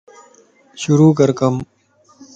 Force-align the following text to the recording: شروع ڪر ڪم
شروع 0.81 1.11
ڪر 1.19 1.29
ڪم 1.39 1.53